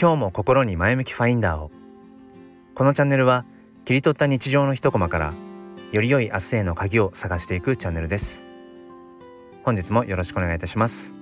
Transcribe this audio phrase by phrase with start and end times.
[0.00, 1.72] 今日も心に前向きファインダーを。
[2.76, 3.44] このチャンネルは
[3.84, 5.34] 切り取った日常の一コマから
[5.90, 8.44] より良い明日への鍵を探していくチャンネルです。
[9.64, 11.16] 本日もよろしくお願いいたします。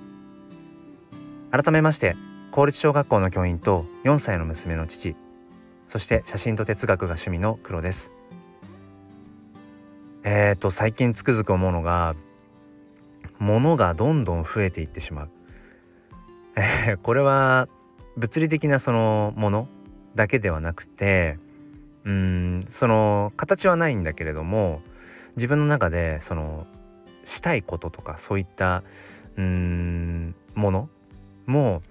[1.49, 2.15] 改めまして
[2.51, 5.15] 公立小学校の教員と4歳の娘の父
[5.87, 8.13] そして写真と哲学が趣味の黒です。
[10.23, 12.15] えーと最近つくづく思うのが
[13.39, 15.29] 物がどんどん増えていってしまう、
[16.87, 17.67] え、これは
[18.17, 19.67] 物理的なそのもの
[20.15, 21.37] だけではなくて
[22.03, 24.81] うんその形はないんだけれども
[25.35, 26.65] 自分の中でその
[27.23, 28.83] したいこととかそういった
[29.37, 30.89] うんもの
[31.45, 31.83] も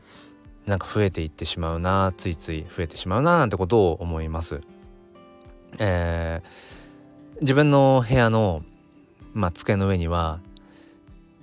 [0.67, 4.61] なんか増えていってしまうなついつい増えてしまうななんてことを思います。
[5.79, 8.63] えー、自分の部屋の、
[9.33, 10.41] まあ、机の上には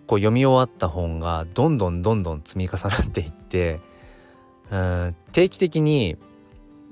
[0.07, 3.79] こう読み終わった本がどんどんどんどん積み重なっていって
[4.73, 6.17] うん定期的に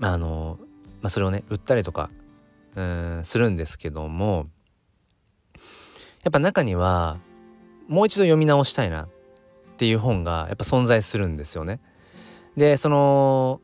[0.01, 0.59] あの、
[1.01, 2.11] まあ、それをね売ったりとか
[2.75, 4.47] うんするんですけども
[6.23, 7.17] やっぱ中には
[7.87, 9.07] もう一度読み直したいなっ
[9.77, 11.79] ていう本がやっぱ存在するんですよね。
[12.55, 13.61] でその、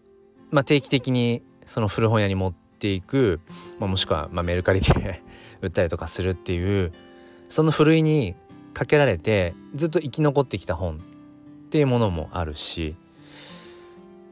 [0.49, 3.39] まあ、定期的にその古本屋に持っていく、
[3.79, 5.21] まあ、もしくはまメルカリで
[5.61, 6.91] 売ったりとかするっていう
[7.49, 8.35] そのふるいに
[8.73, 12.95] かけられてずっと生き残ってきた本っていうものもあるし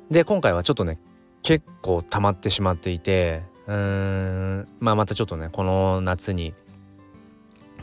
[0.10, 1.00] で今回はちょっとね
[1.42, 3.76] 結構溜まってしまっていてうー
[4.62, 6.54] んまあまたちょっとねこの夏に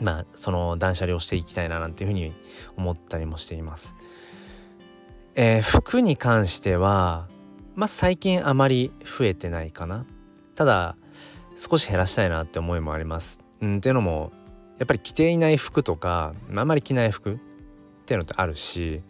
[0.01, 2.33] まあその断捨離をしていきたいななんていうふうに
[2.77, 3.95] 思ったりもしています。
[5.35, 7.27] えー、服に関しては
[7.75, 10.05] まあ最近あまり増えてないかな。
[10.55, 10.95] ただ
[11.55, 13.39] 少し減らしたいなって思いもあります。
[13.61, 14.31] うん、っていうのも
[14.79, 17.37] やっぱり着ていない服とかあんまり着ない服っ
[18.05, 19.01] ていうのってあるし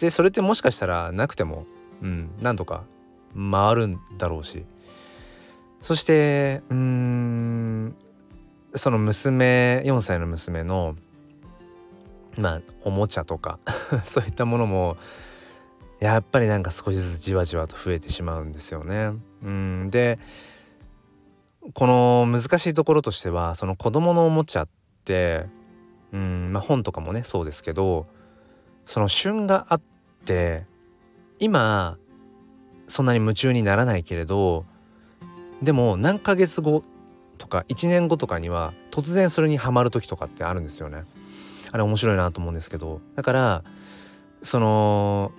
[0.00, 1.66] でそれってもしかしたらなくても
[2.02, 2.30] うん。
[2.40, 2.84] なんとか
[3.34, 4.64] 回るんだろうし。
[5.80, 7.96] そしてうん
[8.74, 10.96] その娘4歳の娘の
[12.38, 13.58] まあおもちゃとか
[14.04, 14.96] そういったものも
[15.98, 19.12] やっぱりなんか少しずつじわじわと増えてしまうんですよね。
[19.42, 19.88] うん。
[19.88, 20.18] で
[21.74, 24.68] この難しいところとしてはその子供のおもちゃっ
[25.04, 25.46] て
[26.12, 28.04] うんまあ本とかもねそうですけど
[28.84, 29.80] その旬があっ
[30.24, 30.64] て
[31.42, 31.98] 今
[32.86, 34.64] そんなに夢中にならないけれど
[35.60, 36.84] でも何ヶ月後
[37.36, 41.02] とか1年後とかには突然それにはまる時とかってあるんですよね。
[41.72, 43.00] あれ面白いなと思うんですけど。
[43.16, 43.64] だから
[44.40, 45.32] その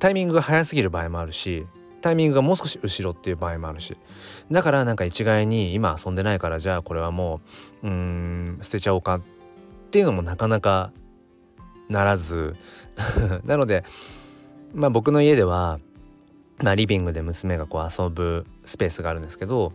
[0.00, 1.64] タイミングが早すぎる場合もあるし
[2.00, 3.96] タイミングがもう少し後ろっていう場合もあるし。
[4.50, 7.40] だからなんか一概に今遊んでないからじゃあこれはも
[7.84, 9.22] ううん捨てちゃおうかっ
[9.92, 10.90] ていうのもなかなか
[11.88, 12.56] ならず。
[13.46, 13.84] なので
[14.74, 15.80] まあ僕の家では、
[16.58, 19.72] まあ、リビングで娘がこう遊ぶスペースがあるんですけど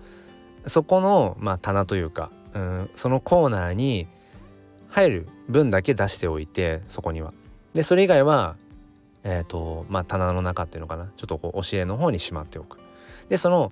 [0.66, 4.08] そこの、まあ、棚というかうんそのコーナーに
[4.90, 7.34] 入る分だけ出しておいてそこには。
[7.74, 8.56] でそれ以外は
[9.26, 12.78] えーとまあ、棚の中っていうのかなちょっとこう押し入れの方にしまっておく。
[13.28, 13.72] でその、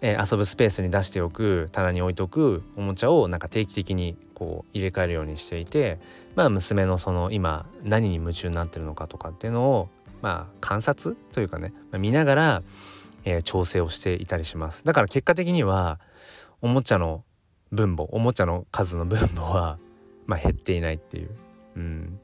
[0.00, 6.00] えー、遊ぶスペースに出しておく棚に置いとくおもちゃをなんか定期的にこう入れ替えるようにしていて、
[6.34, 9.88] まあ、娘のその今何に夢中になってるのかとかっていうのを、
[10.22, 12.62] まあ、観察というかね、まあ、見ながら、
[13.24, 14.84] えー、調整をしていたりします。
[14.84, 16.00] だから結果的には
[16.60, 17.24] おもちゃの
[17.70, 19.78] 分母おもちゃの数の分母は、
[20.26, 21.30] まあ、減っていないっていう。
[21.76, 22.20] うん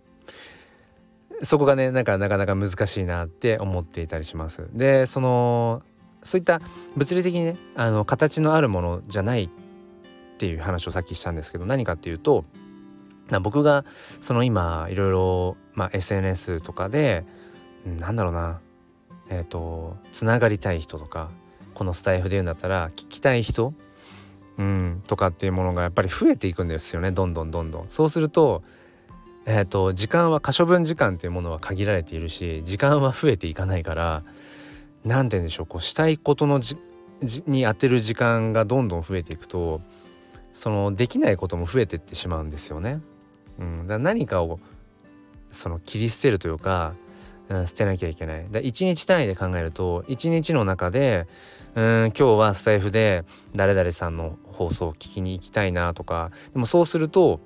[1.43, 4.69] そこがねなんかなかなか難しいなって思っていたりします。
[4.73, 5.83] でその
[6.23, 6.61] そういった
[6.97, 9.49] 物理的にねあの形のあるものじゃないっ
[10.39, 12.45] ていう話をさっきしたんですけど何かっていうと
[13.43, 13.85] 僕が
[14.21, 15.57] その今いろいろ、
[15.93, 17.25] SNS とかで
[17.87, 18.61] なんだろうな
[19.29, 21.31] えっ、ー、とつながりたい人とか
[21.75, 23.75] このスタイフで言うんだったら聞きたい人、
[24.59, 27.85] うん、とかっていうものがやっぱり増えていくんですよねどんどんどんどん。
[27.89, 28.63] そうすると
[29.47, 34.23] えーと、時間は可処分時間っていうものは限られているし時間は増えていかないから
[35.05, 36.79] 何て言うんでしょうこうしたいことのじ
[37.47, 39.83] に当てる時間がどんどん増えていくと
[40.53, 43.01] そのできないことも増えてってしまうんですよね。
[43.59, 44.61] うん、だ何かを
[45.51, 46.95] その切り捨てるというか、
[47.49, 48.47] 捨てなきゃいけない。
[48.51, 51.27] だ1日単位で考えると1日の中で
[51.75, 53.25] うん今日はスタイフで
[53.55, 57.41] 誰々さんの放送を聞きに行きたいなとかでもそうすると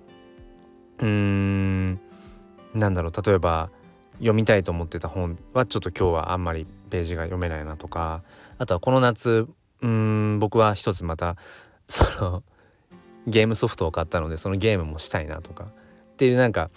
[0.98, 2.00] うーん
[2.74, 3.70] なんだろう例えば
[4.18, 8.22] 読みたいと思ってた本はちょっと今日はあんまりページが読めないなとか
[8.58, 9.48] あとはこの夏
[9.80, 11.36] うん僕は一つまた
[11.88, 12.42] その
[13.26, 15.68] ゲームソフトを買ったのでそのゲームもしたいなとかっ
[16.16, 16.70] ていうなんか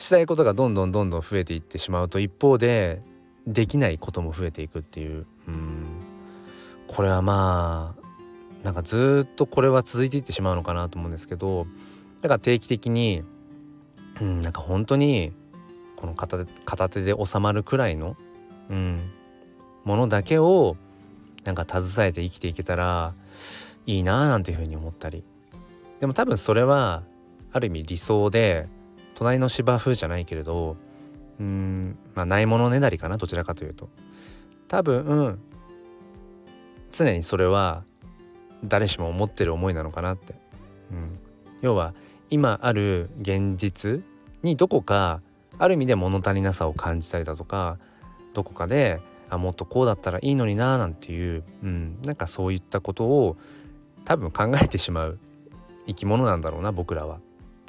[0.00, 3.02] したいことがどんどんどんどん増えていってしまうと一方で
[3.46, 5.26] できないことも増えていくっていう。
[5.46, 5.84] うん。
[6.88, 11.66] これはまあなんかずっとこれは続いていってしまうのかなと思うんですけど
[12.20, 13.22] だから定期的に
[14.20, 15.32] うんなんか本当に
[15.96, 18.16] この片手片手で収まるくらいの、
[18.70, 19.10] うん、
[19.84, 20.76] ものだけを
[21.44, 23.14] なんか携えて生きていけたら
[23.86, 25.22] いいなあなんていうふうに思ったり。
[26.00, 27.02] でも多分それは
[27.52, 28.66] ある意味理想で
[29.20, 30.78] 隣の芝生じゃないけれど
[31.38, 33.90] うんまあないものねだりかなどちらかというと。
[34.66, 35.38] 多分
[36.90, 37.84] 常にそれは
[38.64, 40.34] 誰しも思ってる思いなのかなって、
[40.90, 41.18] うん、
[41.60, 41.92] 要は
[42.30, 44.02] 今ある現実
[44.42, 45.20] にどこか
[45.58, 47.78] ある意味で物足りなさを感じたりだとか
[48.32, 53.36] どこかであもっとこうだったらいいのにななんていう、うん、なんかそういったことを
[54.06, 55.18] 多分考えてしまう
[55.86, 57.20] 生き物なんだろうな僕らは。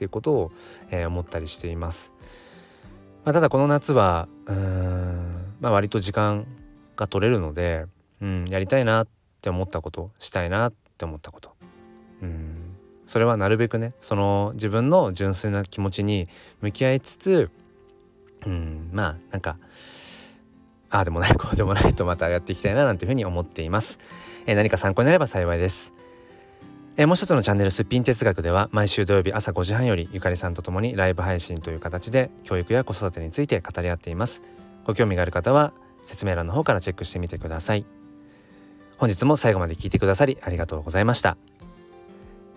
[0.02, 0.52] っていうことを、
[0.90, 2.12] えー、思ったりしています。
[3.24, 6.48] まあ、ただこの夏はうん、まあ、割と時間
[6.96, 7.86] が取れるので、
[8.20, 9.08] うん、やりたいなっ
[9.42, 11.56] て思ったことしたいなって思ったこと、
[12.24, 12.76] うん、
[13.06, 16.28] それはなるべくねその自分の純粋な気持ちに
[16.62, 17.52] 向き合いつつ、
[18.48, 19.56] うん、まあなんか
[20.90, 24.00] ああでもないこうでもないとまたやっていきたいななんていうふうに思っています。
[24.48, 25.94] えー、何か参考になれば幸いです。
[26.98, 34.42] えー、もう一つのチャンネルすっぴん哲学では毎週土曜日朝5時半よりゆかりさんと共にライブ配信という形で教育や子育てについて語り合っています。
[34.86, 35.74] ご興味がある方は
[36.04, 37.86] 説明欄の方からチェックしてみてください。
[39.02, 41.36] 本日も最後まで聞いてくださりありがとうございました、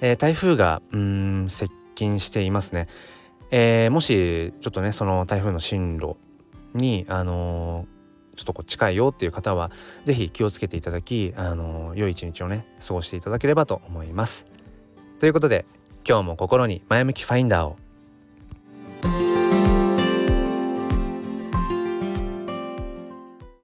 [0.03, 2.87] えー、台風がうん接近していますね、
[3.51, 6.17] えー、もしちょっとねその台風の進路
[6.75, 7.87] にあの
[8.35, 9.71] ちょっとこう近いよっていう方は
[10.05, 14.47] 是非気をつけていただきあの良い一日をね過ごしていただければと思います。
[15.21, 15.65] ということで
[16.07, 17.77] 今日も心に前向きファインダーを